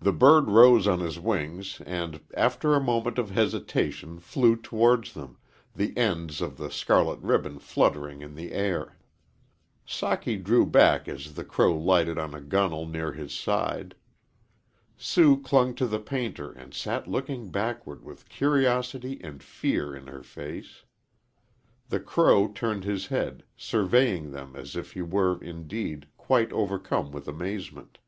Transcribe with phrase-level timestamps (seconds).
[0.00, 5.38] The bird rose on his wings and, after a moment of hesitation, flew towards them,
[5.72, 8.98] the ends of the scarlet ribbon fluttering in the air.
[9.86, 13.94] Socky drew back as the crow lighted on a gunwale near his side.
[14.96, 20.24] Sue clung to the painter and sat looking backward with curiosity and fear in her
[20.24, 20.82] face.
[21.88, 27.28] The crow turned his head, surveying them as if he were, indeed, quite overcome with
[27.28, 27.98] amazement.